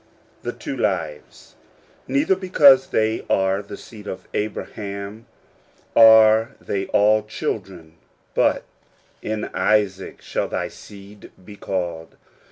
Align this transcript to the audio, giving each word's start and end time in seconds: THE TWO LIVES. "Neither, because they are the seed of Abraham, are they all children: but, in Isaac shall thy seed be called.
THE 0.41 0.51
TWO 0.51 0.75
LIVES. 0.77 1.53
"Neither, 2.07 2.35
because 2.35 2.87
they 2.87 3.23
are 3.29 3.61
the 3.61 3.77
seed 3.77 4.07
of 4.07 4.27
Abraham, 4.33 5.27
are 5.95 6.55
they 6.59 6.87
all 6.87 7.21
children: 7.21 7.97
but, 8.33 8.63
in 9.21 9.51
Isaac 9.53 10.19
shall 10.23 10.47
thy 10.47 10.69
seed 10.69 11.29
be 11.45 11.55
called. 11.55 12.15